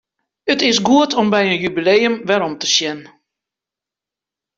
It 0.53 0.59
is 0.69 0.85
goed 0.87 1.11
om 1.19 1.27
by 1.33 1.41
in 1.53 1.61
jubileum 1.63 2.15
werom 2.27 2.53
te 2.61 2.67
sjen. 2.75 2.99